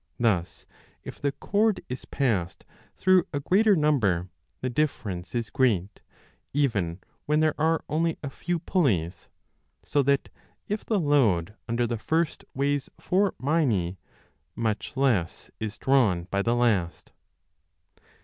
Thus 0.19 0.65
if 1.03 1.21
the 1.21 1.31
cord 1.31 1.81
is 1.87 2.05
passed 2.05 2.65
through 2.97 3.27
a 3.31 3.39
greater 3.39 3.75
number, 3.75 4.29
the 4.61 4.69
difference 4.71 5.35
is 5.35 5.51
great, 5.51 6.01
even 6.55 7.01
when 7.27 7.39
there 7.39 7.53
are 7.61 7.83
only 7.87 8.17
a 8.23 8.29
few 8.31 8.57
pulleys, 8.57 9.29
so 9.83 10.01
that, 10.01 10.29
if 10.67 10.83
the 10.83 10.99
load 10.99 11.53
under 11.69 11.85
the 11.85 11.99
first 11.99 12.43
weighs 12.55 12.89
four 12.99 13.35
minae, 13.37 13.97
much 14.55 14.97
less 14.97 15.51
is 15.59 15.77
drawn 15.77 16.23
by 16.31 16.41
the 16.41 16.55
last. 16.55 17.11